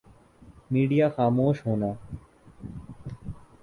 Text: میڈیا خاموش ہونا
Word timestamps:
میڈیا 0.71 1.07
خاموش 1.15 1.57
ہونا 1.65 1.91